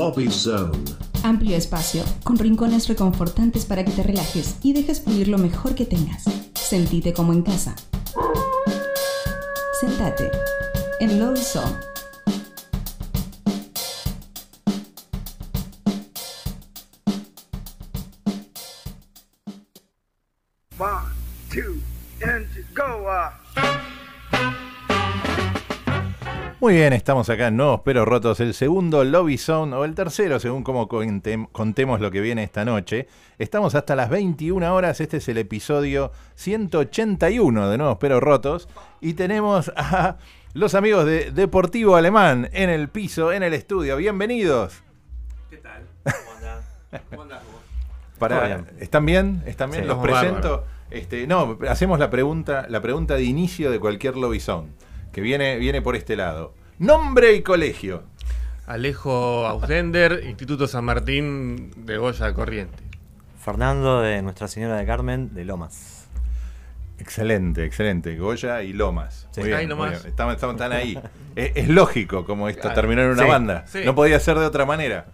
[0.00, 0.78] Lobby Zone.
[1.24, 5.84] Amplio espacio, con rincones reconfortantes para que te relajes y dejes fluir lo mejor que
[5.84, 6.24] tengas.
[6.54, 7.76] Sentite como en casa.
[9.78, 10.30] Sentate
[11.00, 11.89] en Lobby Zone.
[26.70, 30.38] Muy bien, estamos acá en Nuevos Pero Rotos, el segundo Lobby Zone, o el tercero,
[30.38, 33.08] según cómo contem- contemos lo que viene esta noche.
[33.40, 38.68] Estamos hasta las 21 horas, este es el episodio 181 de Nuevos Pero Rotos,
[39.00, 40.18] y tenemos a
[40.54, 43.96] los amigos de Deportivo Alemán en el piso, en el estudio.
[43.96, 44.80] Bienvenidos.
[45.50, 45.82] ¿Qué tal?
[46.04, 46.64] ¿Cómo andás?
[47.10, 47.62] ¿Cómo andás vos?
[48.20, 48.66] Para, bien.
[48.78, 49.42] ¿Están bien?
[49.44, 49.82] ¿Están bien?
[49.82, 50.64] Sí, Los presento.
[50.92, 54.68] Este, no, hacemos la pregunta, la pregunta de inicio de cualquier Lobby Zone,
[55.10, 56.59] que viene, viene por este lado.
[56.80, 58.04] Nombre y colegio.
[58.66, 62.82] Alejo Ausdender, Instituto San Martín de Goya Corriente.
[63.38, 66.08] Fernando de Nuestra Señora de Carmen de Lomas.
[66.98, 68.16] Excelente, excelente.
[68.16, 69.28] Goya y Lomas.
[69.30, 69.40] Sí.
[69.40, 69.90] Muy bien, Ahí muy nomás.
[69.90, 70.06] bien.
[70.06, 70.98] Estamos, estamos tan ahí.
[71.36, 72.74] es, es lógico como esto Claro.
[72.76, 73.28] terminó en una Sí.
[73.28, 73.64] banda.
[73.66, 73.80] Sí.
[73.84, 75.04] No podía ser de otra manera.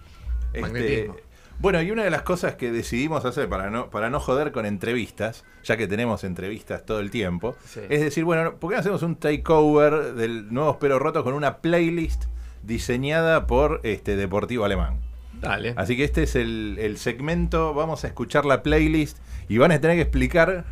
[0.52, 1.16] Este, Magnetismo.
[1.58, 4.66] Bueno, y una de las cosas que decidimos hacer para no, para no joder con
[4.66, 7.80] entrevistas, ya que tenemos entrevistas todo el tiempo, Sí.
[7.88, 11.58] es decir, bueno, ¿por qué no hacemos un takeover del Nuevos Pero Rotos con una
[11.58, 12.24] playlist
[12.62, 15.00] diseñada por este Deportivo Alemán?
[15.40, 15.74] Dale.
[15.76, 19.18] Así que este es el, el segmento, vamos a escuchar la playlist
[19.48, 20.64] y van a tener que explicar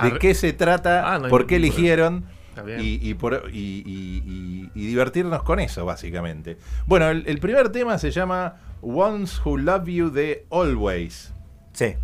[0.00, 2.24] de Ar- qué se trata, Ah, no por qué eligieron.
[2.78, 6.56] Y, y por- y- y- y- y divertirnos con eso, básicamente.
[6.86, 11.32] Bueno, el, el primer tema se llama Ones Who Love You de Always.
[11.72, 11.94] Sí.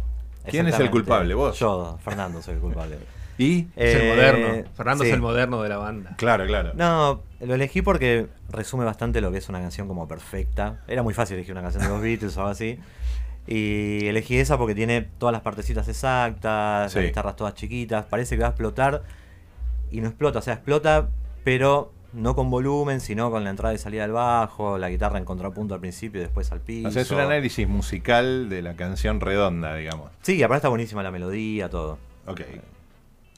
[0.46, 1.34] ¿Quién es el culpable?
[1.34, 1.58] ¿Vos?
[1.58, 2.98] Yo, Fernando, soy el culpable.
[3.40, 4.70] Y, es el Eh, moderno.
[4.74, 5.10] Fernando sí.
[5.10, 6.14] es el moderno de la banda.
[6.16, 6.72] claro, claro.
[6.74, 10.80] No, lo elegí porque resume bastante lo que es una canción como perfecta.
[10.88, 12.80] Era muy fácil elegir una canción de los Beatles o algo así.
[13.46, 16.98] Y elegí esa porque tiene todas las partecitas exactas, Sí.
[16.98, 18.06] las guitarras todas chiquitas.
[18.06, 19.04] Parece que va a explotar
[19.90, 20.38] y no explota.
[20.38, 21.08] O sea, explota,
[21.44, 25.24] pero no con volumen, sino con la entrada y salida del bajo, la guitarra en
[25.24, 26.88] contrapunto al principio y después al piso.
[26.88, 30.10] O sea, es un análisis musical de la canción redonda, digamos.
[30.22, 31.98] Sí, aparte está buenísima la melodía, todo.
[32.26, 32.40] Ok.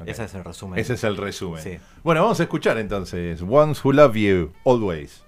[0.00, 0.08] Ok.
[0.08, 0.78] Ese es el resumen.
[0.78, 1.62] Ese es el resumen.
[1.62, 1.78] Sí.
[2.02, 5.24] Bueno, vamos a escuchar entonces Ones Who Love You, Always.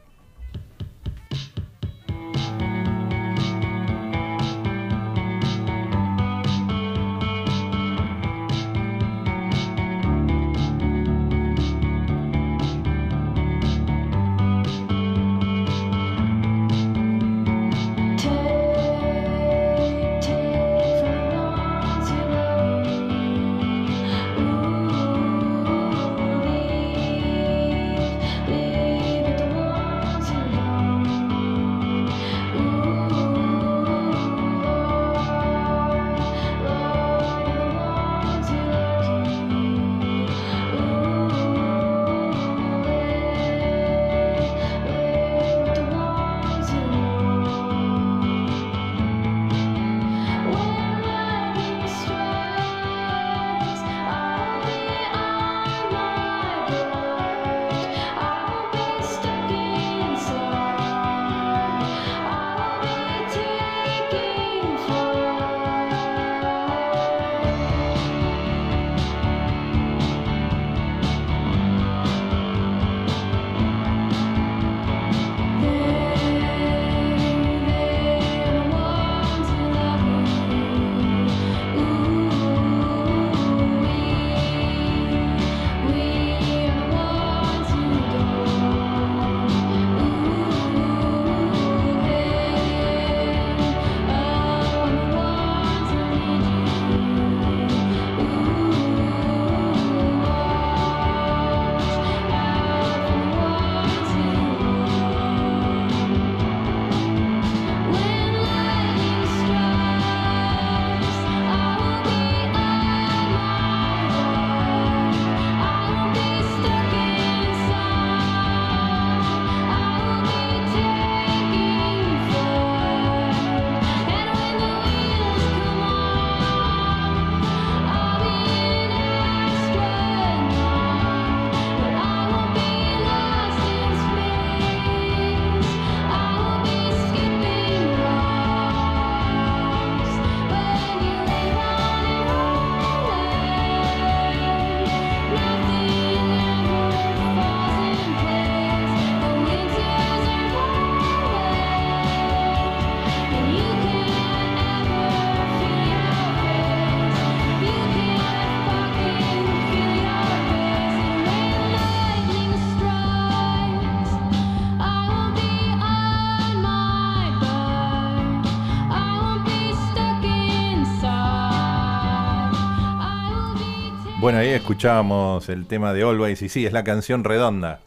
[174.53, 177.81] Ahí escuchábamos el tema de Always y sí, es la canción redonda.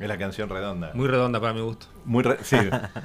[0.00, 0.90] Es la canción redonda.
[0.94, 1.86] Muy redonda para mi gusto.
[2.04, 2.56] Muy, re- sí,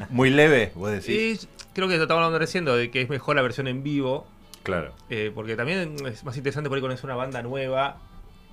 [0.10, 1.44] muy leve, vos decís.
[1.44, 4.28] Y creo que estaba hablando recién de que es mejor la versión en vivo.
[4.64, 4.92] Claro.
[5.10, 7.98] eh, porque también es más interesante por ahí conocer una banda nueva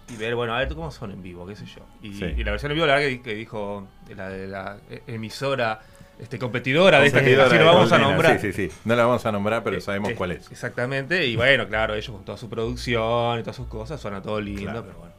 [0.08, 1.80] y ver, bueno, a ver cómo son en vivo, qué sé yo.
[2.02, 2.26] Y, Sí.
[2.36, 4.76] y la versión en vivo, la verdad que, que dijo la de la
[5.08, 5.80] emisora
[6.18, 8.40] este, competidora de esta que así no vamos a nombrar.
[8.40, 8.76] Sí, sí, sí.
[8.84, 10.50] No la vamos a nombrar, pero Eh, sabemos eh, cuál es.
[10.50, 14.40] Exactamente, y bueno, claro, ellos con toda su producción y todas sus cosas suena todo
[14.40, 14.84] lindo, Claro.
[14.86, 15.14] pero bueno.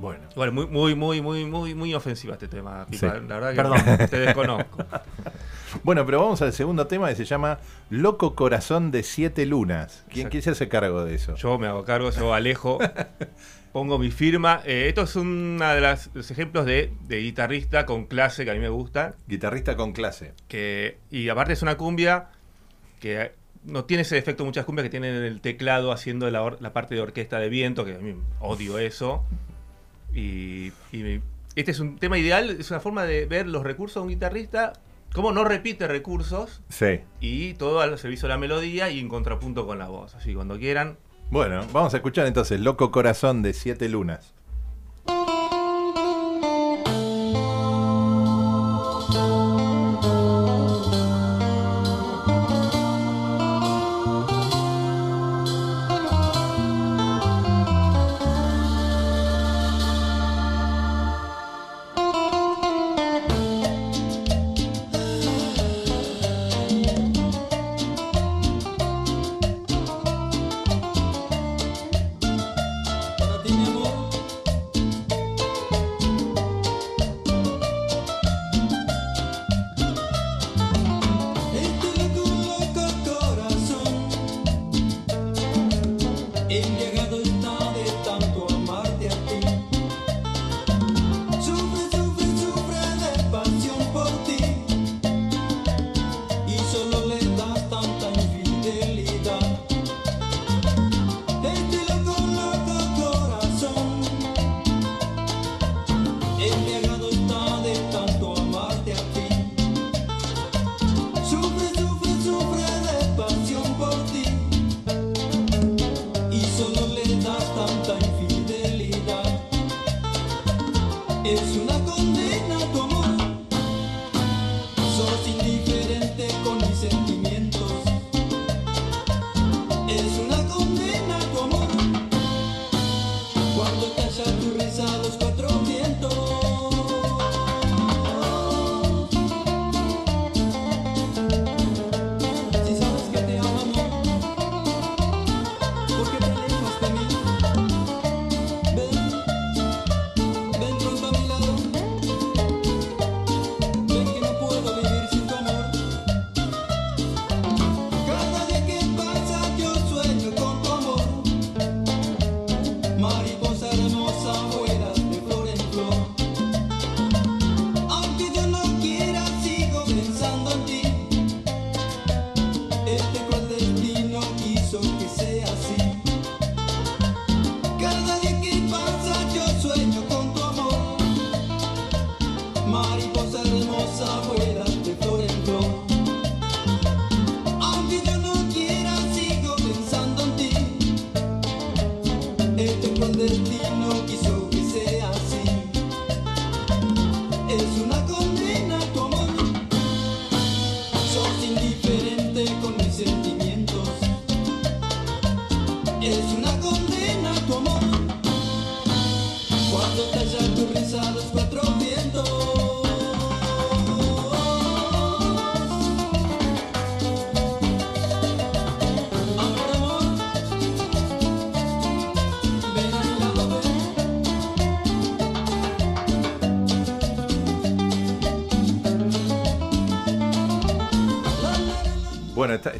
[0.00, 0.20] Bueno.
[0.30, 3.14] Igual, muy, muy, muy, muy, muy, muy ofensiva este tema, Pipa.
[3.14, 3.20] Sí.
[3.28, 4.08] La verdad que Perdón.
[4.10, 4.84] te desconozco.
[5.82, 7.58] Bueno, pero vamos al segundo tema que se llama
[7.90, 10.02] Loco Corazón de Siete Lunas.
[10.10, 11.34] ¿Quién, quién se hace cargo de eso?
[11.36, 12.78] Yo me hago cargo, yo alejo,
[13.78, 14.60] pongo mi firma.
[14.64, 18.54] Eh, esto es uno de las- los ejemplos de, de guitarrista con clase que a
[18.54, 19.14] mí me gusta.
[19.28, 20.32] Guitarrista con clase.
[20.48, 22.30] Que, y aparte es una cumbia
[22.98, 23.30] que
[23.64, 27.38] no tiene ese efecto muchas cumbias que tienen el teclado haciendo la parte de orquesta
[27.38, 29.24] de viento, que a mí odio eso.
[30.12, 31.20] Y, y
[31.54, 34.72] este es un tema ideal, es una forma de ver los recursos de un guitarrista,
[35.12, 37.00] cómo no repite recursos Sí.
[37.20, 40.14] y todo al servicio de la melodía y en contrapunto con la voz.
[40.16, 40.96] Así cuando quieran.
[41.30, 44.37] Bueno, vamos a escuchar entonces Loco Corazón de Siete Lunas.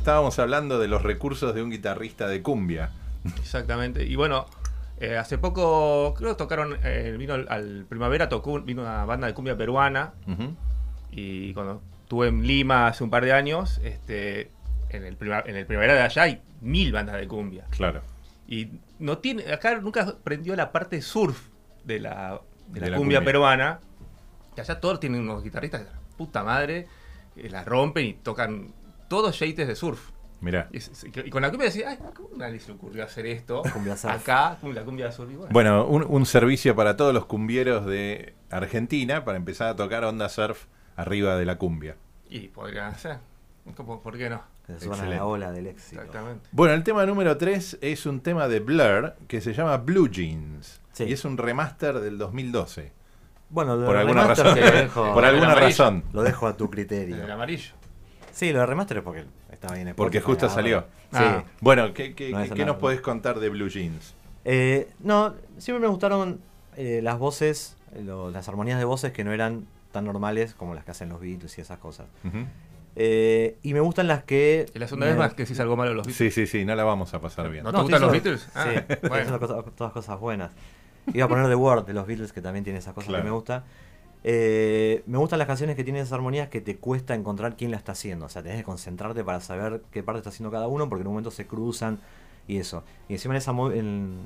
[0.09, 2.89] Estábamos hablando de los recursos de un guitarrista de cumbia.
[3.41, 4.07] Exactamente.
[4.07, 4.47] Y bueno,
[5.01, 9.27] eh, hace poco, creo que tocaron, eh, vino al, al Primavera, tocó, vino una banda
[9.27, 10.15] de cumbia peruana.
[11.11, 14.51] Y cuando estuve en Lima hace un par de años, este,
[14.89, 17.67] en, el prima- en el Primavera de allá hay mil bandas de cumbia.
[17.69, 18.01] Claro.
[18.47, 21.49] Y no tiene, acá nunca prendió la parte surf
[21.85, 23.25] de la, de la De la cumbia, cumbia.
[23.25, 23.81] peruana.
[24.55, 26.87] Que allá todos tienen unos guitarristas, que, puta madre,
[27.37, 28.73] eh, la rompen y tocan
[29.09, 30.11] todos yates de surf.
[30.41, 30.69] Mirá.
[30.71, 33.63] Y, con la cumbia decía, ay, ¿cómo a nadie se le ocurrió hacer esto?
[33.73, 34.15] Cumbia surf.
[34.15, 35.29] Acá, la cumbia surf.
[35.35, 35.49] bueno.
[35.53, 40.29] Bueno, un, un servicio para todos los cumbieros de Argentina para empezar a tocar onda
[40.29, 41.97] surf arriba de la cumbia.
[42.31, 43.19] Y podrían hacer.
[43.75, 44.43] ¿Cómo- ¿Por qué no?
[44.67, 46.03] Que se la ola del éxito.
[46.03, 46.47] Exactamente.
[46.53, 50.81] Bueno, el tema número 3 es un tema de Blur que se llama Blue Jeans.
[50.93, 51.05] Sí.
[51.05, 52.93] Y es un remaster del 2012.
[53.51, 54.55] Bueno, lo Por de alguna razón.
[54.55, 55.69] dejo, Por alguna amarillo.
[55.69, 56.05] razón.
[56.13, 57.33] lo dejo a tu En el criterio.
[57.33, 57.73] amarillo.
[58.39, 59.89] Sí, lo de remaster es porque estaba bien.
[59.89, 60.83] en Porque justo salió.
[61.11, 61.19] Sí.
[61.21, 61.43] Ah.
[61.61, 64.15] Bueno, ¿qué, qué- No qué nos podés contar de Blue Jeans?
[64.45, 66.41] Eh, no, siempre me gustaron
[66.77, 70.85] eh, las voces, lo- las armonías de voces que no eran tan normales como las
[70.85, 72.07] que hacen los Beatles y esas cosas.
[72.95, 74.67] Eh, y me gustan las que...
[74.75, 76.33] Y la segunda me- vez más que decís algo malo los Beatles.
[76.35, 77.65] Sí, sí, sí, no la vamos a pasar bien.
[77.65, 78.49] ¿No, No, te gustan los Beatles?
[78.55, 79.17] Ah, sí, bueno.
[79.17, 80.51] diciendo cosas- todas cosas buenas.
[81.13, 83.25] Iba a poner The Word de los Beatles, que también tiene esas cosas Claro.
[83.25, 83.65] que me gusta.
[84.25, 87.77] Eh, me gustan las canciones que tienen esas armonías que te cuesta encontrar quién la
[87.77, 88.27] está haciendo.
[88.27, 91.07] O sea, tenés que concentrarte para saber qué parte está haciendo cada uno, porque en
[91.09, 91.99] un momento se cruzan
[92.47, 92.83] y eso.
[93.09, 94.19] Y encima en, esa en,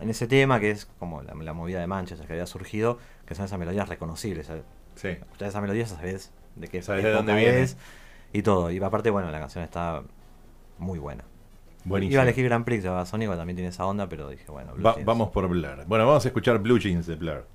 [0.00, 3.34] en ese tema, que es como la, la movida de Manchester que había surgido, que
[3.34, 4.46] son esas melodías reconocibles.
[4.46, 4.62] ¿sabes?
[4.94, 5.08] Sí.
[5.08, 7.62] Escuchás esa melodía, sabés de qué Sabés de dónde viene.
[7.62, 7.76] es
[8.32, 8.70] y todo.
[8.70, 10.02] Y aparte, bueno, la canción está
[10.78, 11.24] muy buena.
[11.84, 12.12] Buenísimo.
[12.14, 14.84] Iba a elegir Grand Prix de Babasónico, también tiene esa onda, pero dije, bueno, Blue
[14.84, 15.06] Va- Jeans.
[15.06, 15.84] vamos por Blur.
[15.86, 17.46] Bueno, vamos a escuchar Blue Jeans de Blur.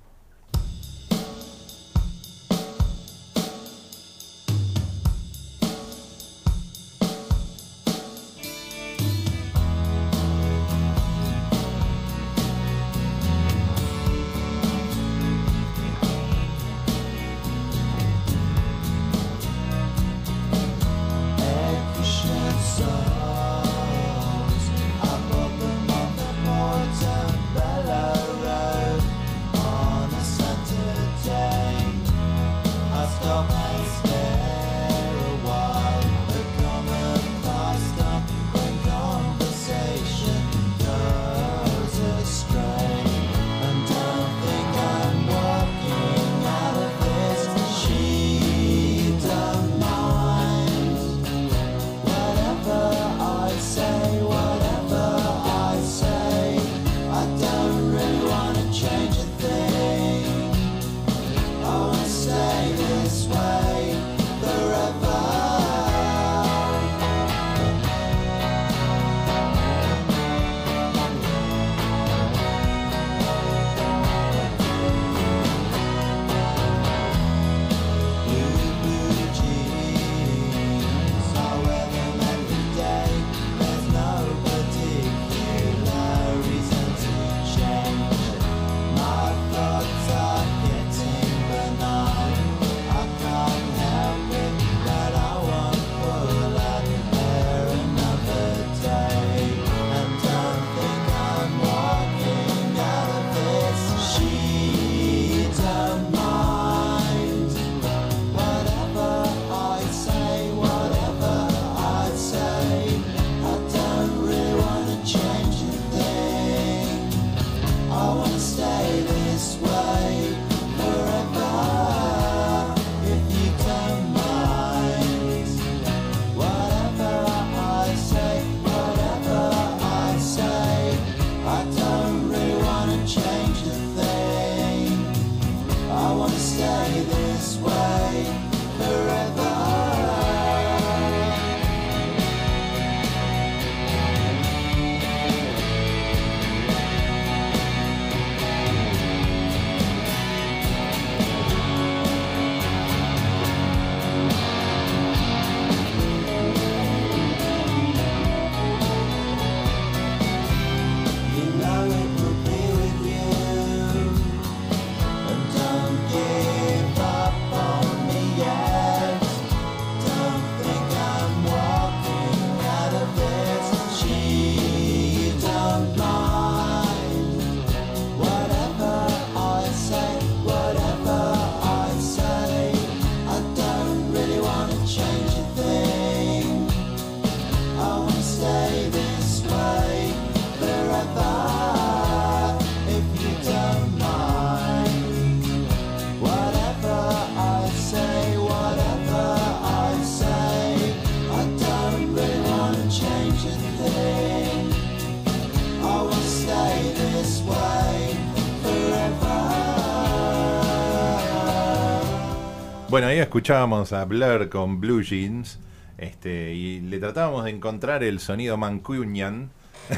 [212.96, 215.58] Bueno, ahí escuchábamos a Blur con Blue Jeans.
[215.98, 219.50] Este, y le tratábamos de encontrar el sonido mancunian.
[219.90, 219.94] Sí.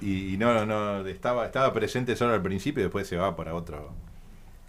[0.04, 3.54] Y, y no, no, estaba, estaba presente solo al principio y después se va para
[3.54, 3.92] otro,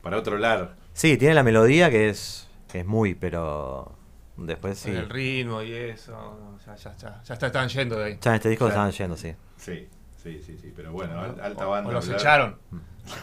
[0.04, 0.76] para otro lar.
[0.94, 3.92] Sí, tiene la melodía que es, que es muy, pero
[4.38, 4.92] después sí.
[4.92, 6.60] El ritmo y eso.
[6.68, 8.20] Ya, ya, ya, ya está- estaban yendo de ahí.
[8.22, 8.74] Ya en este disco Ya.
[8.74, 9.34] estaban yendo, sí.
[9.58, 9.88] Sí,
[10.22, 10.72] sí, sí, sí.
[10.76, 11.90] Pero bueno, al- alta O- banda.
[11.90, 12.20] o los Blur.
[12.20, 12.58] echaron.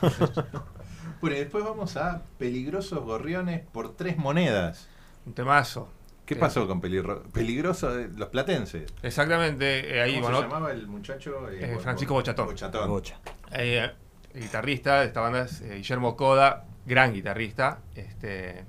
[1.20, 4.88] Bueno, y después vamos a Peligrosos Gorriones por tres monedas.
[5.26, 5.88] Un temazo.
[6.26, 6.40] ¿Qué Sí.
[6.40, 7.92] pasó con Peligro- Peligroso?
[7.94, 8.92] de Los platenses.
[9.02, 9.96] Exactamente.
[9.96, 11.48] eh, ahí, ¿Cómo bueno, se llamaba el muchacho?
[11.50, 12.46] Eh, Francisco Bo- Bochatón.
[12.46, 12.88] Bochatón.
[12.88, 13.18] Bocha.
[13.52, 13.90] eh,
[14.32, 17.80] el guitarrista de esta banda es eh, Guillermo Coda, gran guitarrista.
[17.96, 18.64] Este,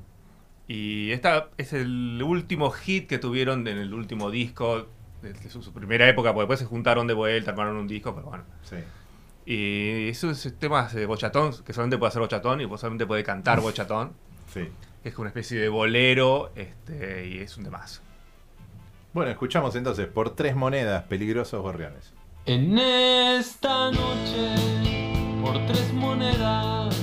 [0.67, 4.87] y esta es el último hit que tuvieron en el último disco,
[5.21, 8.15] de, de su, su primera época, porque después se juntaron de vuelta, armaron un disco,
[8.15, 8.43] pero bueno.
[8.63, 8.77] Sí.
[9.45, 14.13] Y esos temas de Bochatón, que solamente puede hacer Bochatón y solamente puede cantar Bochatón,
[14.53, 14.67] Sí.
[15.01, 18.01] que es una especie de bolero, este, y es un temazo.
[19.13, 22.13] Bueno, escuchamos entonces por tres monedas Peligrosos Gorriones.
[22.45, 24.55] En esta noche,
[25.43, 26.95] por tres monedas,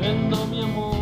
[0.00, 0.93] vendo mi amor.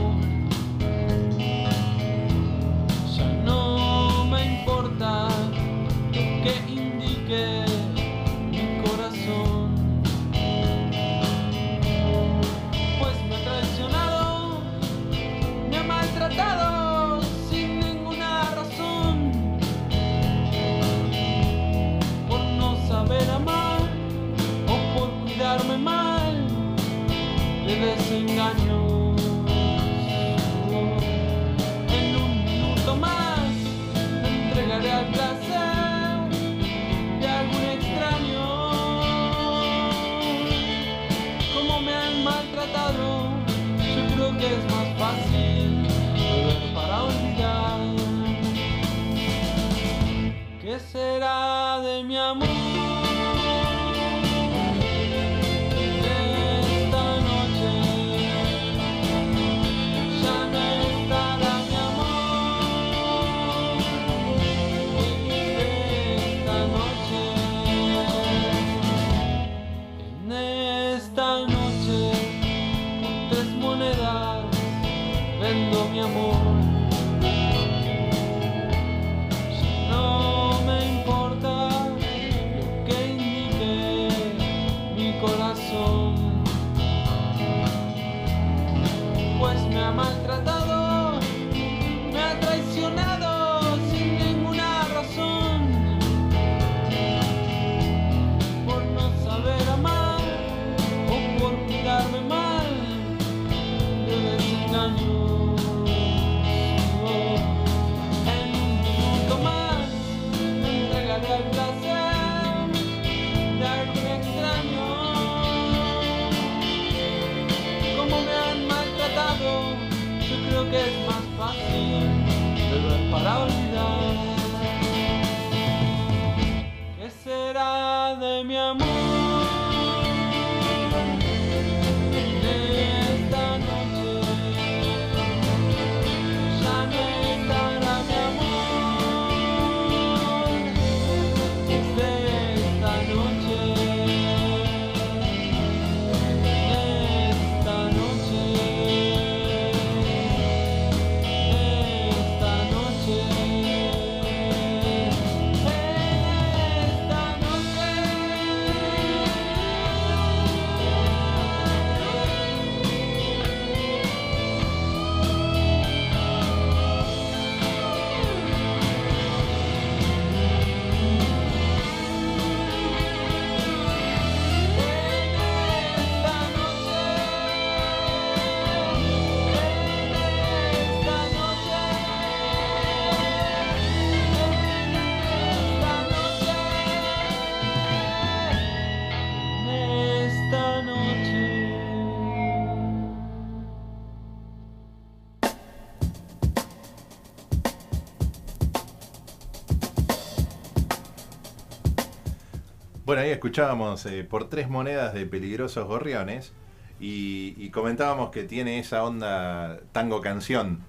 [203.32, 206.52] Ahí escuchábamos eh, por tres monedas de Peligrosos Gorriones
[207.00, 210.80] y, y comentábamos que tiene esa onda tango canción.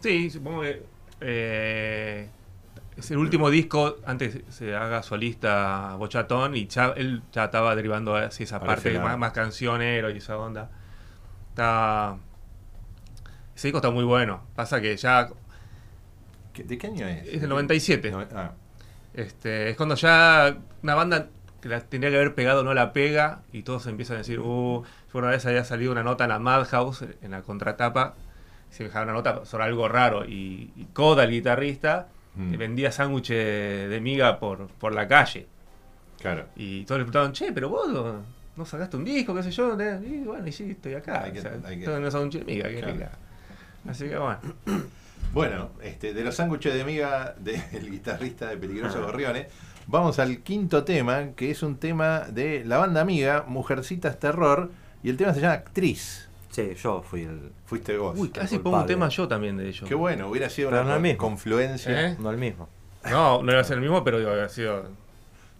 [0.00, 0.82] Sí, supongo que
[1.20, 2.28] eh,
[2.96, 8.16] es el último disco antes se haga solista Bochatón y ya, él ya estaba derivando
[8.16, 10.70] hacia esa parte más, más cancionero y esa onda.
[11.50, 12.16] Está.
[13.54, 14.42] Ese disco está muy bueno.
[14.54, 15.28] Pasa que ya
[16.54, 17.26] ¿Qué- ¿De qué año es?
[17.28, 18.10] Es del 97.
[18.10, 18.52] No, ah,
[19.12, 21.28] Este, es cuando ya una banda
[21.60, 24.82] que la tendría que haber pegado no la pega y todos empiezan a decir, uh,
[25.12, 28.14] yo una vez había salido una nota en la Madhouse, en la contratapa,
[28.70, 32.56] se dejaba una nota sobre algo raro y, y Koda, el guitarrista, Mm.
[32.58, 35.48] vendía sándwiches de miga por, por la calle.
[36.20, 36.46] claro.
[36.54, 38.22] Y todos le preguntaban, che, pero vos no,
[38.56, 39.78] no sacaste un disco, qué sé yo.
[39.80, 39.98] ¿eh?".
[40.06, 41.24] Y bueno, y sí, estoy acá.
[41.24, 41.84] Hay que- o sea, hay que-
[42.86, 43.10] de miga.
[43.88, 44.38] Así que bueno.
[45.32, 49.46] Bueno, este, de los sándwiches de miga del guitarrista de Peligrosos Gorriones,
[49.90, 54.70] vamos al quinto tema, que es un tema de la banda amiga, Mujercitas Terror,
[55.02, 56.28] y el tema se llama Actriz.
[56.50, 57.52] Sí, yo fui el.
[57.66, 58.18] Fuiste vos.
[58.18, 59.88] Uy, casi pongo un tema yo también de ellos.
[59.88, 62.08] Qué bueno, hubiera sido Pero una no confluencia.
[62.08, 62.16] ¿Eh?
[62.18, 62.68] No el mismo.
[63.08, 64.82] No, no iba a ser el mismo, pero digo, había sido.
[64.82, 64.88] No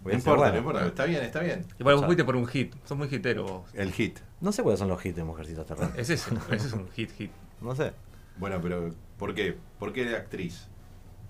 [0.03, 1.65] Hubiera importa, sido no importa, está bien, está bien.
[1.79, 2.73] Igual vos fuiste por un hit.
[2.85, 3.69] Sos muy hitero vos.
[3.73, 4.19] El hit.
[4.41, 5.91] No sé cuáles son los hits de Mujercitas Terror.
[5.95, 7.31] Es ese, ese es un hit, hit.
[7.61, 7.93] No sé.
[8.37, 9.55] Bueno, pero ¿por qué?
[9.79, 10.67] ¿Por qué de actriz?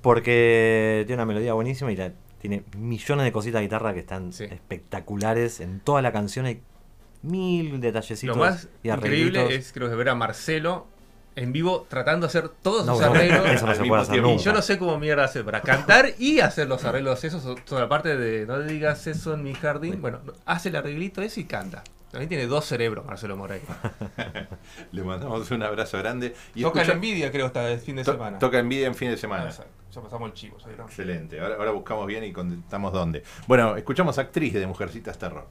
[0.02, 4.34] Porque tiene una melodía buenísima y la- tiene millones de cositas de guitarra que están
[4.34, 4.46] Sí.
[4.46, 5.60] espectaculares.
[5.62, 6.62] En toda la canción hay
[7.22, 10.88] mil detallecitos Lo más y increíble es creo que ver a Marcelo
[11.36, 13.46] en vivo tratando de hacer todos No, sus no, arreglos.
[13.50, 14.30] eso no se puede hacer tiempo.
[14.30, 14.44] Y nunca.
[14.44, 17.82] yo no sé cómo mierda hacer para cantar y hacer los arreglos esos o- toda
[17.82, 20.02] la parte de no digas eso en mi jardín.
[20.02, 21.84] Bueno, hace el arreglito ese y canta.
[22.12, 23.66] También tiene dos cerebros Marcelo Moreira.
[24.92, 26.36] Le mandamos un abrazo grande.
[26.56, 28.38] Y Toca escucha- la envidia creo hasta el fin de to- semana.
[28.40, 29.50] Toca envidia en fin de semana.
[29.50, 30.60] Ah, ya pasamos el chivo.
[30.60, 30.78] ¿sabes?
[30.80, 31.40] Excelente.
[31.40, 33.24] Ahora, ahora buscamos bien y contestamos dónde.
[33.48, 35.48] Bueno, escuchamos actriz de Mujercitas Terror.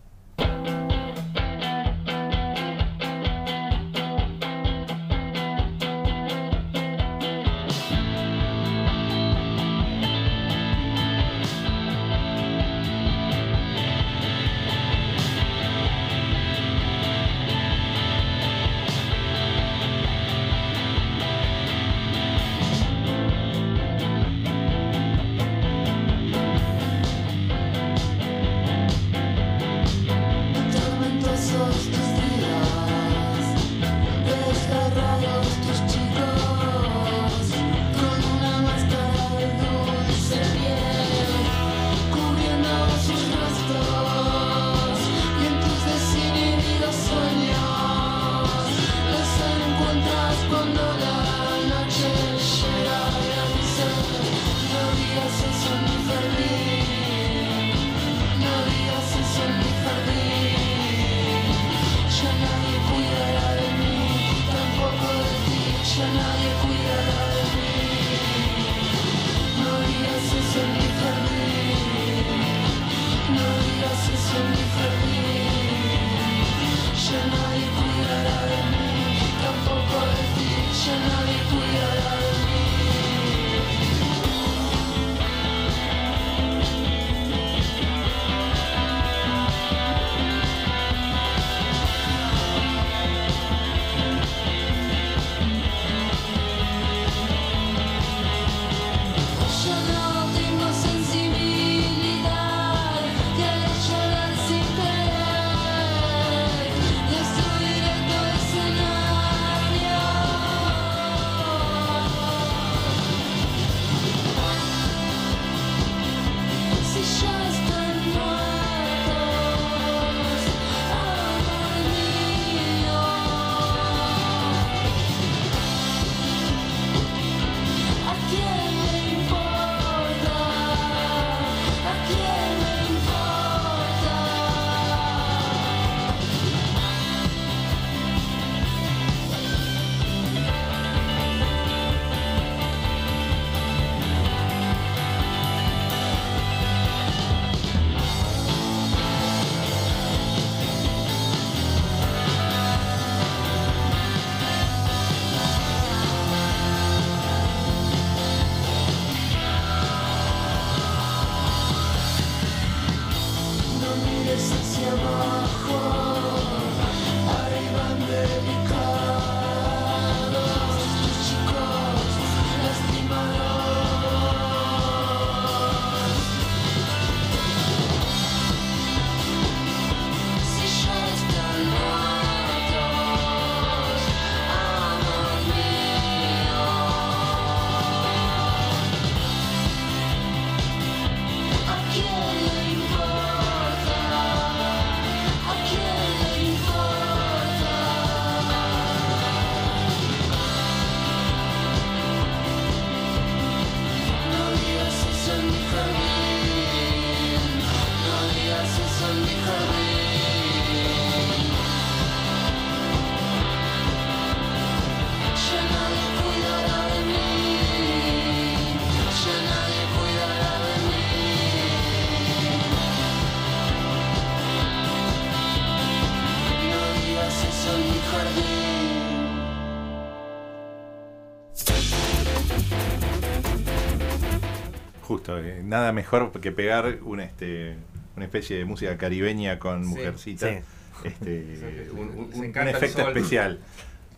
[235.70, 237.76] Nada mejor que pegar una, este,
[238.16, 239.88] una especie de música caribeña con Sí.
[239.90, 240.48] mujercita.
[240.50, 240.58] Sí.
[241.04, 243.60] Este, un, un- un efecto especial.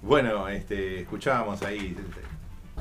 [0.02, 1.96] Bueno, este, escuchábamos ahí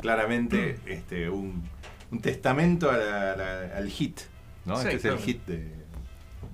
[0.02, 1.64] claramente este, un,
[2.12, 4.22] un testamento a la- la- al hit.
[4.66, 4.76] ¿no?
[4.78, 5.68] Sí, este es el hit de.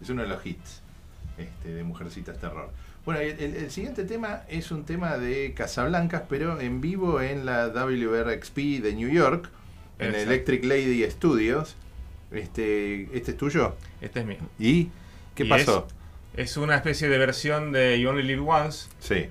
[0.01, 0.81] Es uno de los hits
[1.37, 2.69] este, de Mujercitas Terror.
[3.05, 7.45] Bueno, el, el- el siguiente tema es un tema de Casablancas, pero en vivo en
[7.45, 9.49] la WRXP de New York,
[9.99, 10.29] en Exacto.
[10.31, 11.75] Electric Lady Studios.
[12.31, 13.75] Este, este es tuyo.
[14.01, 14.37] Este es mío.
[14.59, 14.89] ¿Y
[15.35, 15.87] qué Y pasó?
[16.35, 19.27] Es una especie de versión de You Only Live Once, Sí.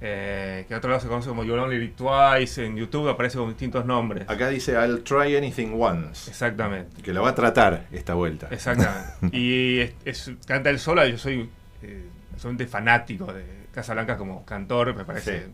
[0.00, 3.38] eh, que en otro lado se conoce como You Only Live Twice, en YouTube aparece
[3.38, 4.28] con distintos nombres.
[4.28, 6.28] Acá dice I'll try anything once.
[6.30, 7.00] Exactamente.
[7.02, 8.48] Que lo va a tratar esta vuelta.
[8.50, 9.12] Exactamente.
[9.36, 11.48] y es, es- canta él sola, yo soy
[11.82, 15.52] eh, absolutamente fanático de Casablanca como cantor, me parece Sí.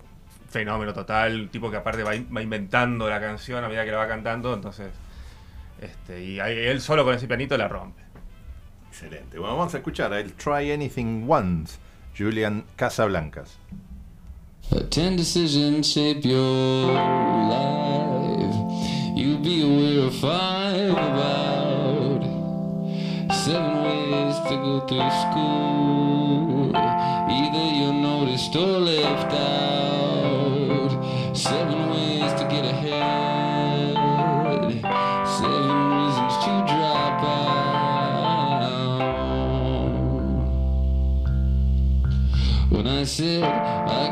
[0.51, 3.93] fenómeno total, un tipo que aparte va, in- va inventando la canción a medida que
[3.93, 4.89] la va cantando, entonces,
[5.81, 8.03] este, y ahí él solo con ese pianito la rompe.
[8.89, 9.39] Excelente.
[9.39, 11.79] Bueno, vamos a escuchar I'll try anything once.
[12.17, 13.59] Julian Casablancas.
[14.91, 18.55] Ten decisions shape your life.
[19.17, 22.23] You'll be aware of five about
[23.33, 26.73] seven ways to go through school.
[26.77, 29.68] Either you're noticed or left out.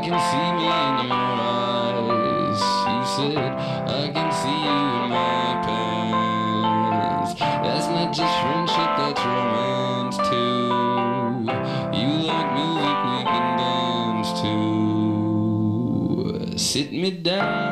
[0.09, 3.51] Can see me in your eyes, you said
[3.89, 7.31] I can see you in my pants.
[7.35, 11.51] That's not just friendship, that's romance too.
[11.99, 16.57] You like music we can dance to.
[16.57, 17.66] Sit me down.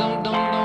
[0.00, 0.59] don't, don't, don't.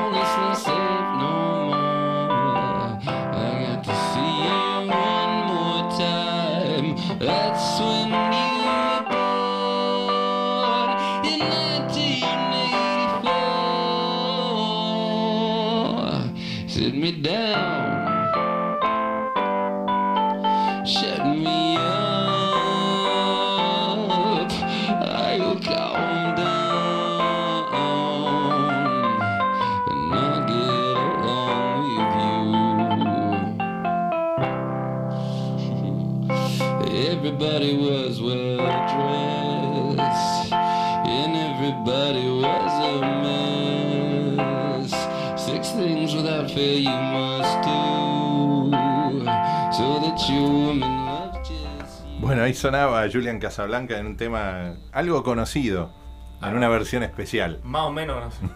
[52.45, 55.93] Ahí sonaba Julian Casablanca en un tema algo conocido,
[56.41, 57.59] en una versión especial.
[57.63, 58.53] Más o menos, no sé.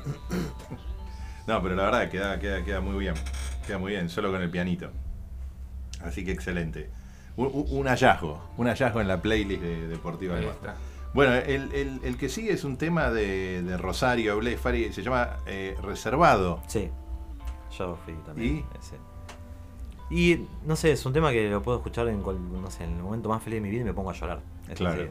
[1.47, 3.15] No, pero la verdad queda, queda, queda muy bien.
[3.65, 4.91] Queda muy bien, solo con el pianito.
[6.03, 6.89] Así que excelente.
[7.37, 10.53] Un, hallazgo, un hallazgo en la playlist de Deportiva Ahí Alba.
[10.53, 10.75] está.
[11.13, 15.37] Bueno, el, el- el que sigue es un tema de, de Rosario Blefari, se llama
[15.47, 16.61] eh, Reservado.
[16.67, 16.89] Sí,
[17.77, 18.57] yo fui también.
[18.57, 18.65] ¿Y?
[18.77, 18.97] ese.
[20.09, 22.95] Y no sé, es un tema que lo puedo escuchar en, cual- no sé, en
[22.97, 24.39] el momento más feliz de mi vida y me pongo a llorar.
[24.67, 25.07] Es Claro.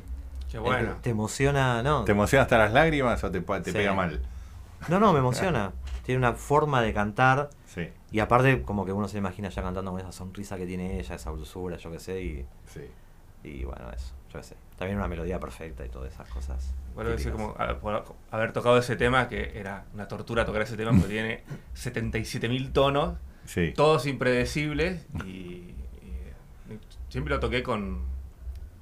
[0.50, 0.96] Qué bueno.
[1.02, 2.04] Te emociona, ¿no?
[2.04, 3.76] ¿Te emociona hasta las lágrimas o te, pa- te Sí.
[3.76, 4.20] pega mal?
[4.88, 5.72] No, no, me emociona.
[6.04, 9.90] Tiene una forma de cantar Sí, y aparte como que uno se imagina ya cantando
[9.90, 12.80] con esa sonrisa que tiene ella, esa dulzura, yo qué sé, y, sí.
[13.44, 14.56] y bueno, eso, yo qué sé.
[14.78, 16.72] También una melodía perfecta y todas esas cosas.
[16.94, 20.76] Bueno, decir como a- por haber tocado ese tema, que era una tortura tocar ese
[20.78, 23.16] tema porque tiene 77.000 tonos,
[23.48, 23.72] Sí.
[23.74, 25.74] todos impredecibles y, y
[27.08, 28.02] siempre lo toqué con,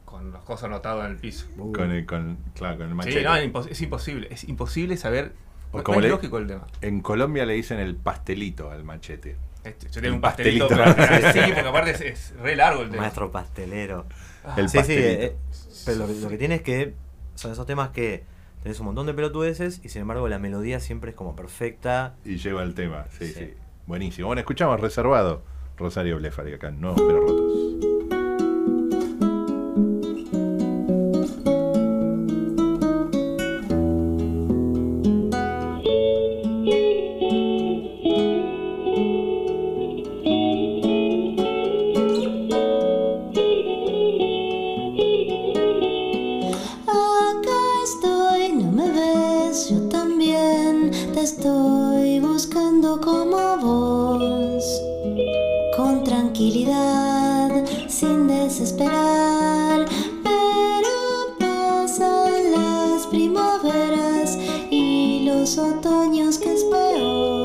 [0.05, 1.46] con las cosas anotadas en el piso.
[1.57, 3.18] Con el, con, claro, con el machete.
[3.20, 5.33] Sí, no, es impos- es imposible, es imposible saber.
[5.72, 6.66] O No, como no es le- lógico el tema.
[6.81, 9.37] En Colombia le dicen el pastelito al machete.
[9.62, 10.96] Este, yo tengo un pastelito, pastelito.
[10.96, 13.02] para- sí, porque aparte es, es re largo el tema.
[13.02, 14.07] Maestro pastelero.
[14.57, 15.09] El sí, sí, pastelito.
[15.22, 15.37] eh,
[15.85, 16.94] pero lo, lo que tiene es que
[17.37, 18.24] son esos temas que
[18.62, 22.14] tenés un montón de pelotudeces y sin embargo la melodía siempre es como perfecta.
[22.24, 23.35] Y lleva el tema, sí, sí.
[23.35, 23.55] Sí.
[23.87, 24.27] Buenísimo.
[24.27, 25.42] Bueno, escuchamos reservado
[25.77, 27.96] Rosario Blefari acá, no, pero rotos.
[66.47, 67.36] despejo.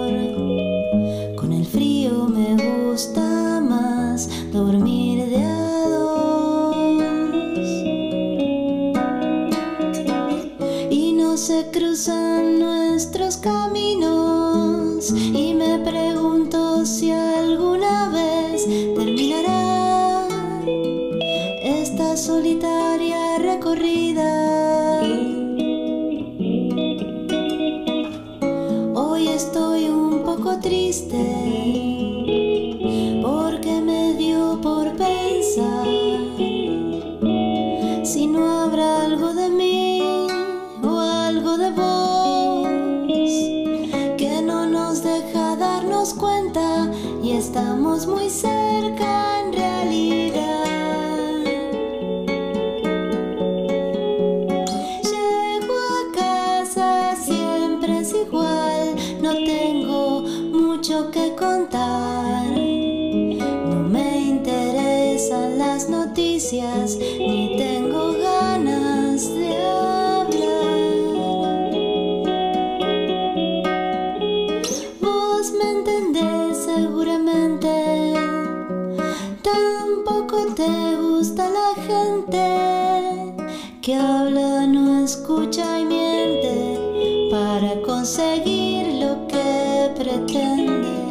[90.03, 91.10] Que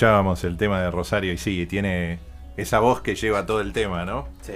[0.00, 2.20] escuchábamos el tema de Rosario y sí, tiene
[2.56, 4.28] esa voz que lleva todo el tema, ¿no?
[4.40, 4.54] Sí.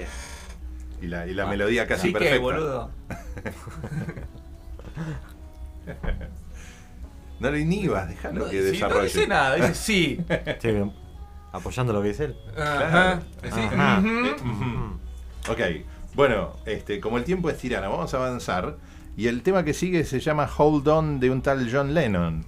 [1.03, 2.41] Y la, y la melodía casi Así que, perfecta.
[2.43, 2.91] boludo.
[7.41, 9.05] No lo inhibas, déjalo No, que sí, no desarrolle.
[9.05, 10.19] dice nada, dice sí.
[10.63, 10.69] Sí,
[11.53, 12.37] apoyando lo que dice él.
[12.57, 13.21] Ajá.
[13.43, 14.01] Sí, Ajá.
[14.01, 14.99] ujú.
[15.53, 15.61] Ok,
[16.15, 18.77] bueno, este, como el tiempo es tirano, vamos a avanzar.
[19.17, 22.45] Y el tema que sigue se llama Hold On de un tal John Lennon.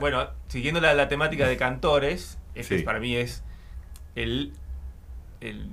[0.00, 2.84] Bueno, siguiendo la, la temática de cantores, este Sí.
[2.84, 3.42] para mí es
[4.14, 4.52] el,
[5.40, 5.68] el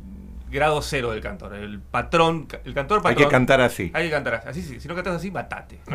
[0.50, 1.54] grado cero del cantor.
[1.56, 3.18] El patrón, el cantor Hay patrón.
[3.28, 3.92] que cantar así.
[3.94, 4.48] Hay que cantar así.
[4.50, 4.62] así.
[4.64, 4.80] sí.
[4.80, 5.80] Si no cantas así, matate.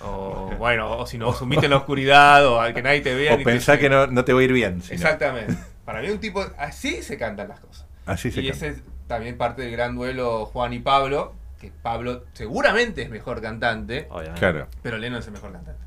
[0.00, 3.34] O bueno, o si no, sumite en la oscuridad o al que nadie te vea.
[3.34, 4.80] O te pensá que no, no te va a ir bien.
[4.80, 4.94] si no.
[4.94, 5.56] Exactamente.
[5.84, 7.84] Para mí un tipo así se cantan las cosas.
[8.06, 8.66] Así se y canta.
[8.66, 13.42] ese es también parte del gran duelo Juan y Pablo, que Pablo seguramente es mejor
[13.42, 14.38] cantante, Obviamente.
[14.38, 15.82] Claro, pero Lennon es el mejor cantante.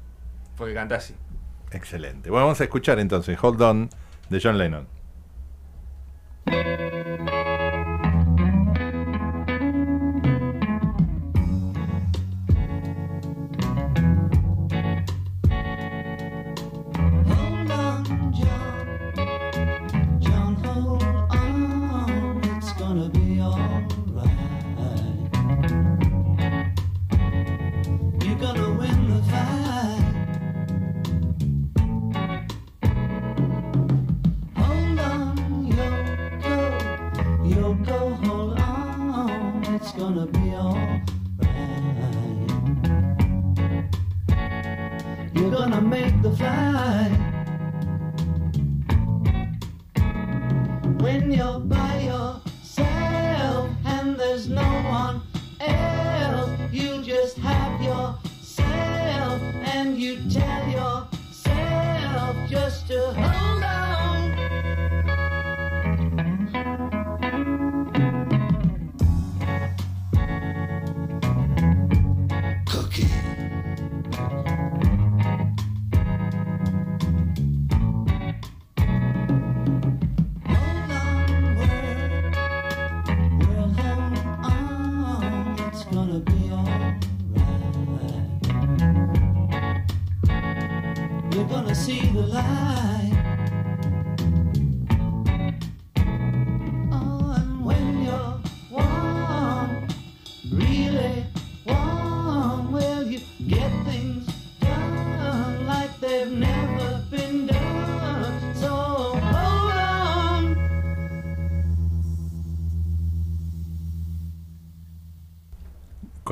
[0.62, 1.16] Porque canta así.
[1.72, 2.30] excelente.
[2.30, 3.90] Bueno, vamos a escuchar entonces Hold On
[4.30, 4.88] de John Lennon.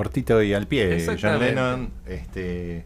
[0.10, 1.39] Cortito y al pie, John.
[1.39, 1.91] Lennon.
[2.07, 2.84] Este,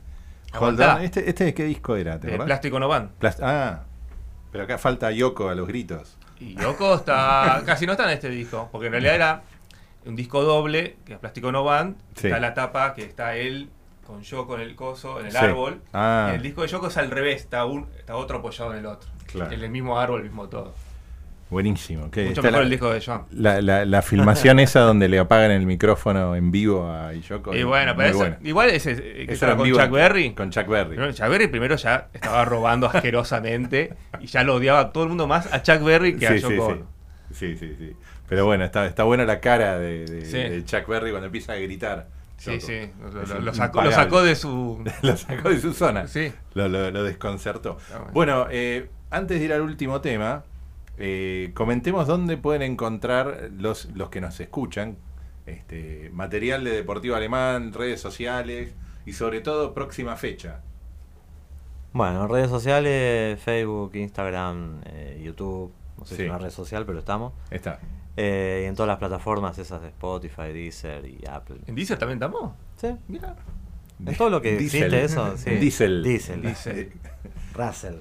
[0.60, 0.82] Hold.
[1.02, 2.20] Este, este qué disco era?
[2.20, 2.46] ¿Te acordás?
[2.48, 3.12] Plástico no van.
[3.20, 3.84] Plast- ah,
[4.52, 6.18] pero acá falta Yoko a los gritos.
[6.42, 7.64] Y Yoko está.
[7.66, 8.68] casi no está en este disco.
[8.74, 9.42] Porque en realidad era
[10.06, 11.96] un disco doble, que es Plástico No Van.
[12.16, 12.28] Sí.
[12.28, 13.70] Está la tapa que está él
[14.06, 15.38] con Yoko en el coso, en el Sí.
[15.38, 15.82] árbol.
[15.94, 16.32] Ah.
[16.34, 18.86] Y el disco de Yoko es al revés, está, un, está otro apoyado en el
[18.86, 19.10] otro.
[19.28, 19.50] Claro.
[19.54, 20.74] En el mismo árbol, el mismo todo.
[21.54, 22.04] Buenísimo.
[22.08, 23.24] Mucho está mejor la, el disco de John.
[23.32, 27.56] La, la- la filmación esa donde le apagan el micrófono en vivo a Yoko.
[27.56, 30.34] Y bueno, pero eso, igual ese, eh, que Eso era con Chuck Berry.
[30.34, 30.90] Con Chuck Berry.
[30.96, 35.28] Primero, Chuck Berry primero ya estaba robando asquerosamente y ya lo odiaba todo el mundo
[35.28, 36.74] más a Chuck Berry que a Sí, Yoko.
[36.76, 36.82] sí.
[37.34, 37.96] Sí, sí, sí.
[38.28, 40.38] Pero bueno, está, está buena la cara de, de- Sí.
[40.38, 42.08] de Chuck Berry cuando empieza a gritar.
[42.38, 42.66] Sí, Yoko.
[42.66, 42.92] sí.
[43.42, 44.84] Lo, sacó, lo sacó de su.
[45.02, 46.08] Lo sacó de su zona.
[46.08, 46.32] Sí.
[46.56, 47.78] Lo, lo- lo desconcertó.
[47.94, 48.12] Ah, bueno.
[48.14, 50.44] Bueno, eh, antes de ir al último tema,
[50.98, 54.98] eh, comentemos dónde pueden encontrar los, los que nos escuchan
[55.46, 58.74] este, material de Deportivo Alemán, redes sociales
[59.06, 60.62] y sobre todo próxima fecha.
[61.94, 65.72] Bueno, redes sociales, Facebook, Instagram, eh, YouTube.
[65.98, 66.22] No sé Sí.
[66.22, 67.34] si es una red social, pero estamos.
[67.52, 67.80] Está.
[68.18, 71.58] Eh, y en todas las plataformas esas de Spotify, Deezer y Apple.
[71.68, 72.54] ¿En Deezer también estamos?
[72.78, 73.36] Sí, Mira.
[74.06, 74.84] en todo lo que Diesel.
[74.86, 75.38] existe eso.
[75.38, 75.52] Sí.
[75.56, 76.04] Diesel.
[76.04, 76.42] Diesel.
[76.42, 76.92] Diesel.
[77.56, 77.96] Russell.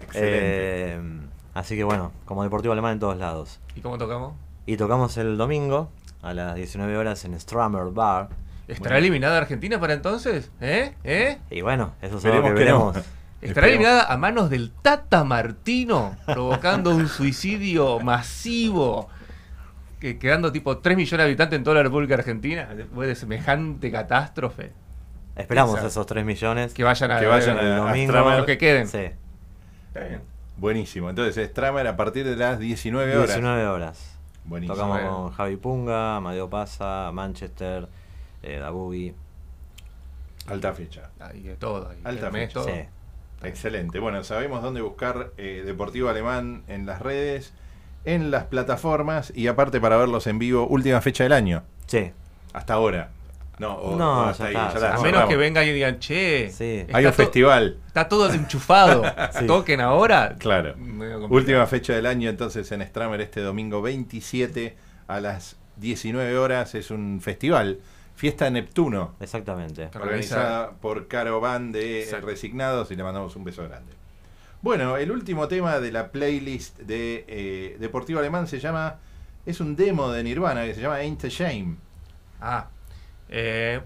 [0.00, 1.28] Excelente.
[1.54, 3.60] Así que bueno, como Deportivo Alemán en todos lados.
[3.76, 4.34] ¿Y cómo tocamos?
[4.66, 5.90] Y tocamos el domingo
[6.22, 8.28] a las 19 horas en Stramer Bar.
[8.66, 10.50] ¿Estará eliminada Argentina para entonces?
[10.60, 10.94] ¿Eh?
[11.04, 11.38] ¿Eh?
[11.50, 12.86] Y bueno, eso es Esperemos que que no.
[12.92, 13.06] veremos.
[13.42, 19.08] ¿Estará eliminada a manos del Tata Martino, provocando un suicidio masivo,
[20.00, 23.92] que, quedando tipo 3 millones de habitantes en toda la República Argentina, después de semejante
[23.92, 24.72] catástrofe?
[25.36, 25.88] Esperamos Exacto.
[25.88, 26.72] esos 3 millones.
[26.72, 28.12] Que vayan a Que vayan el a- a domingo.
[28.12, 28.36] Stramer.
[28.38, 28.88] los que queden.
[28.88, 29.10] Sí,
[29.88, 30.22] Está bien.
[30.56, 31.10] Buenísimo.
[31.10, 33.28] Entonces, Stramer a partir de las 19 horas.
[33.28, 34.16] 19 horas.
[34.44, 34.74] Buenísimo.
[34.76, 37.88] Tocamos con Javi Punga, Amadeo Pasa, Manchester,
[38.42, 39.14] eh, Dabugi.
[40.46, 41.10] Alta fecha.
[41.20, 41.88] Ahí de todo.
[41.88, 42.52] Ahí, Alta fecha.
[42.52, 42.66] todo.
[42.66, 42.84] Sí.
[43.42, 43.98] Excelente.
[43.98, 47.52] Bueno, sabemos dónde buscar eh, Deportivo Alemán en las redes,
[48.04, 51.62] en las plataformas y aparte para verlos en vivo, última fecha del año.
[51.86, 52.12] Sí,
[52.52, 53.10] Hasta ahora.
[53.58, 55.64] No, o- No, o hasta ya ahí, está, ya ya la A menos que vengan
[55.66, 56.86] y digan, che, Sí.
[56.92, 57.78] Hay un festival.
[57.86, 59.02] Está todo enchufado.
[59.38, 59.46] Sí.
[59.46, 60.36] Toquen ahora.
[60.38, 60.74] Claro.
[61.28, 64.76] Última fecha del año entonces en Stramer este domingo 27
[65.06, 66.74] a las 19 horas.
[66.74, 67.78] Es un festival,
[68.16, 69.88] Fiesta Neptuno, exactamente.
[69.94, 70.70] Organizada.
[70.72, 72.26] por Caro Van de Exacto.
[72.26, 73.92] Resignados y le mandamos un beso grande.
[74.62, 78.96] Bueno, el último tema de la playlist de eh, Deportivo Alemán se llama,
[79.44, 81.76] es un demo de Nirvana que se llama Ain't a Shame.
[82.40, 82.68] Ah.
[83.28, 83.80] Eh,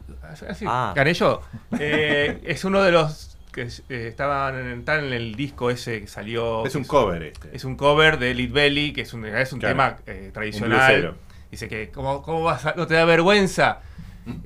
[0.49, 0.93] así, Ah.
[0.95, 1.41] Canello,
[1.79, 6.07] eh, es uno de los que eh, estaban en, están en el disco ese que
[6.07, 6.65] salió.
[6.67, 7.55] Es un cover este.
[7.57, 9.75] Es un cover de Lead Belly, que es un, es un Claro.
[9.75, 11.15] tema eh, Un tradicional.
[11.51, 13.81] Dice que, ¿cómo, cómo vas a- ¿no te da vergüenza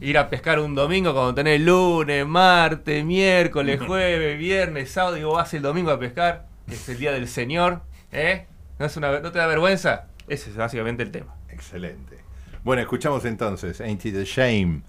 [0.01, 5.35] ir a pescar un domingo cuando tenés lunes, martes, miércoles, jueves, viernes, sábado y vos
[5.35, 7.81] vas el domingo a pescar, que es el día del Señor?
[8.13, 8.47] ¿Eh?
[8.79, 10.07] ¿No, es una, ¿No te da vergüenza?
[10.29, 11.35] Ese es básicamente el tema.
[11.51, 12.19] Excelente.
[12.65, 14.83] Bueno, escuchamos entonces Ain't It a Shame,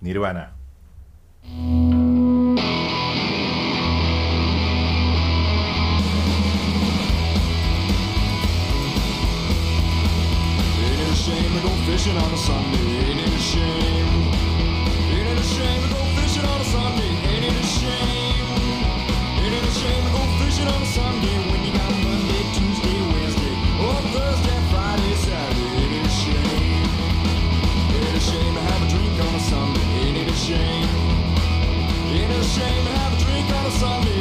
[0.00, 0.52] Nirvana.
[32.56, 34.15] Shame to have a drink on a Sunday?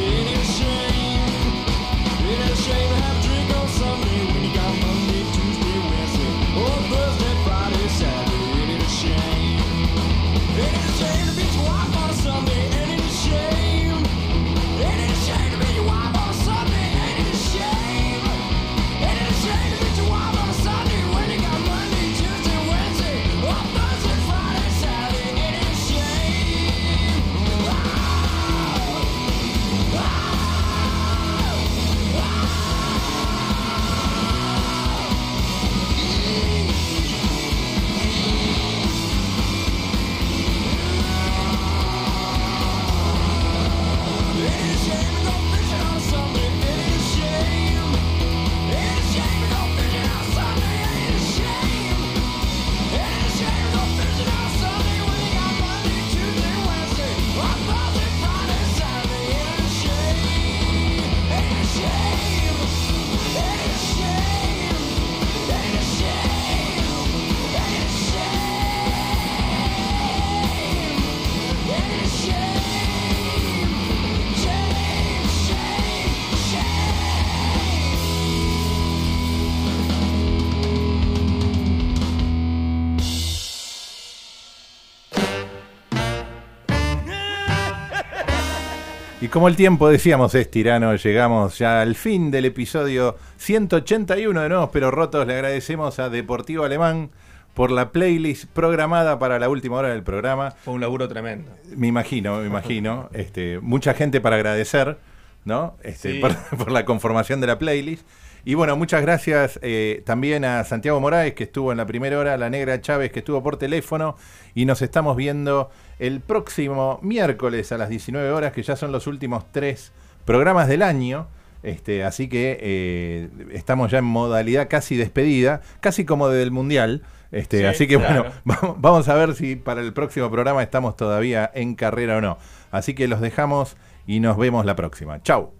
[89.35, 94.69] Como el tiempo, decíamos, es tirano, llegamos ya al fin del episodio 181 de Nuevos
[94.71, 95.27] Pero Rotos.
[95.27, 97.09] Le agradecemos a Deportivo Alemán
[97.53, 100.51] por la playlist programada para la última hora del programa.
[100.51, 101.51] Fue un laburo tremendo.
[101.75, 103.09] Me imagino, me imagino.
[103.11, 104.99] Este, mucha gente para agradecer,
[105.43, 105.75] ¿no?
[105.83, 106.19] Este, Sí.
[106.19, 108.07] por, por la conformación de la playlist.
[108.47, 112.35] Y bueno, muchas gracias eh, también a Santiago Moraes, que estuvo en la primera hora,
[112.35, 114.15] a la Negra Chávez, que estuvo por teléfono.
[114.53, 119.07] Y nos estamos viendo el próximo miércoles a las 19 horas, que ya son los
[119.07, 119.91] últimos tres
[120.25, 121.27] programas del año.
[121.63, 127.01] Este, así que eh, estamos ya en modalidad casi despedida, casi como del Mundial.
[127.31, 128.25] Este, Sí, así que claro.
[128.25, 128.31] bueno,
[128.61, 132.37] vamos- vamos a ver si para el próximo programa estamos todavía en carrera o no.
[132.69, 133.75] Así que los dejamos
[134.05, 135.23] y nos vemos la próxima.
[135.23, 135.51] Chau.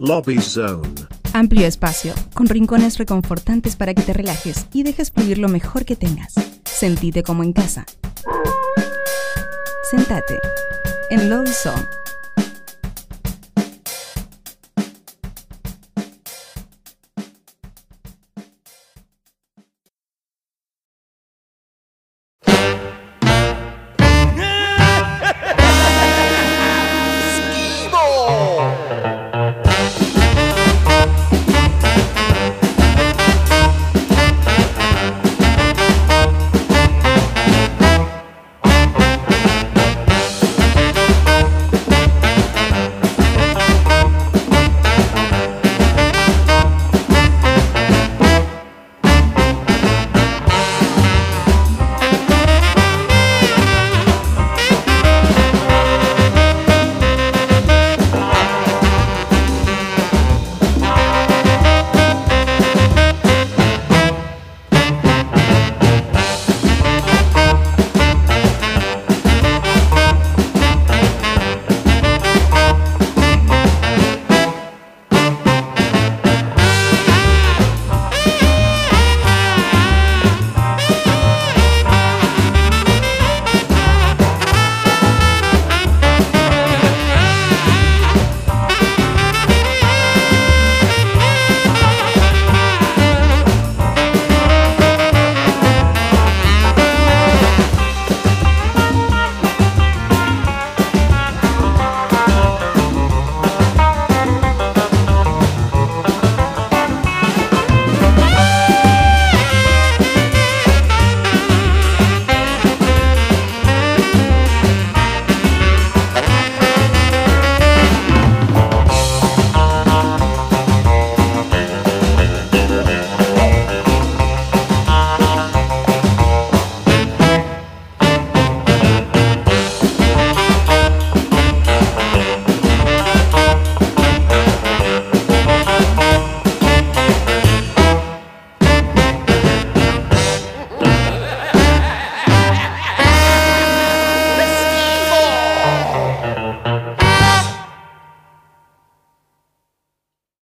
[0.00, 0.88] Lobby Zone.
[1.32, 5.96] Amplio espacio, con rincones reconfortantes para que te relajes y dejes fluir lo mejor que
[5.96, 6.34] tengas.
[6.64, 7.84] Sentite como en casa.
[9.90, 10.38] Sentate
[11.10, 12.07] en Lobby Zone.